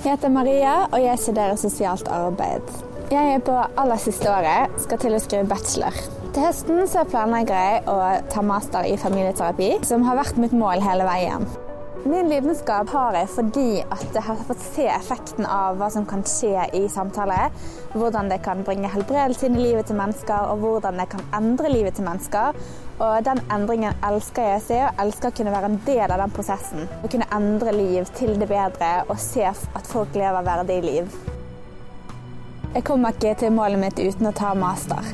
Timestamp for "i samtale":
16.78-17.50